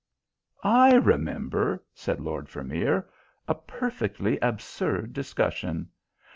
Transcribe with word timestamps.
"I 0.63 0.95
remember," 0.95 1.83
said 1.93 2.19
Lord 2.21 2.49
Vermeer. 2.49 3.07
"A 3.47 3.53
perfectly 3.53 4.39
absurd 4.39 5.13
discussion. 5.13 5.89